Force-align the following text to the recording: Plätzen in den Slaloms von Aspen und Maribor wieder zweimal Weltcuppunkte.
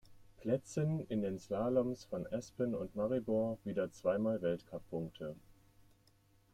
Plätzen 0.39 1.05
in 1.09 1.21
den 1.21 1.37
Slaloms 1.37 2.05
von 2.05 2.25
Aspen 2.25 2.73
und 2.73 2.95
Maribor 2.95 3.59
wieder 3.65 3.91
zweimal 3.91 4.41
Weltcuppunkte. 4.41 5.35